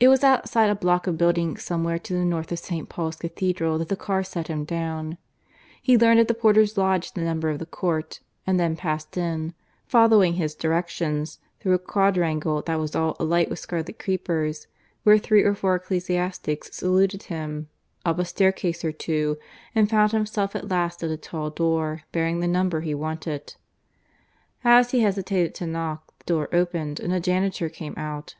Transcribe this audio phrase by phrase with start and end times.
[0.00, 2.88] It was outside a block of buildings somewhere to the north of St.
[2.88, 5.18] Paul's Cathedral that the car set him down.
[5.82, 9.52] He learned at the porter's lodge the number of the court, and then passed in,
[9.86, 14.68] following his directions, through a quadrangle that was all alight with scarlet creepers,
[15.02, 17.68] where three or four ecclesiastics saluted him,
[18.06, 19.36] up a staircase or two,
[19.74, 23.54] and found himself at last at a tall door bearing the number he wanted.
[24.64, 28.34] As he hesitated to knock, the door opened, and a janitor came out.